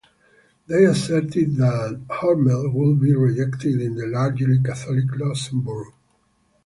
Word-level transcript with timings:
They 0.65 0.83
asserted 0.85 1.57
that 1.57 2.03
Hormel 2.09 2.73
would 2.73 2.99
be 3.01 3.13
rejected 3.13 3.79
in 3.79 3.93
the 3.93 4.07
largely 4.07 4.57
Catholic 4.57 5.05
Luxembourg. 5.15 5.93